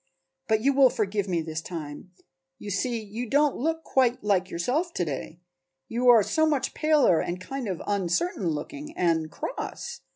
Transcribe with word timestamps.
But 0.47 0.61
you 0.61 0.73
will 0.73 0.89
forgive 0.89 1.27
me 1.27 1.41
this 1.43 1.61
time. 1.61 2.09
You 2.57 2.71
see 2.71 2.99
you 2.99 3.29
don't 3.29 3.55
look 3.57 3.83
quite 3.83 4.23
like 4.23 4.49
yourself 4.49 4.95
to 4.95 5.05
day; 5.05 5.41
you 5.87 6.09
are 6.09 6.23
so 6.23 6.47
much 6.47 6.73
paler 6.73 7.19
and 7.21 7.39
kind 7.39 7.67
of 7.67 7.83
uncertain 7.85 8.49
looking 8.49 8.97
and 8.97 9.29
cross. 9.29 10.01